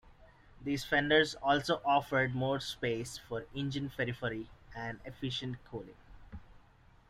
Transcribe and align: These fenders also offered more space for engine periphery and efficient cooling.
These 0.63 0.83
fenders 0.83 1.35
also 1.43 1.79
offered 1.85 2.33
more 2.33 2.59
space 2.59 3.19
for 3.19 3.45
engine 3.53 3.91
periphery 3.91 4.49
and 4.75 4.99
efficient 5.05 5.57
cooling. 5.69 5.93